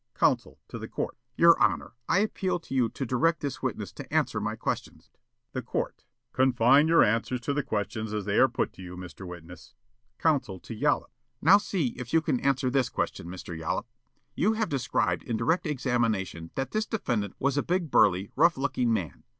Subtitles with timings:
[0.15, 4.11] Counsel, to the court: "Your honor, I appeal to you to direct this witness to
[4.11, 5.11] answer my questions"
[5.53, 9.27] The Court: "Confine your answers to the questions as they are put to you, Mr.
[9.27, 9.75] Witness."
[10.17, 13.55] Counsel to Yollop: "Now see if you can answer this question, Mr.
[13.55, 13.85] Yollop.
[14.33, 18.91] You have described in direct examination that this defendant was a big, burly, rough looking
[18.91, 19.23] man.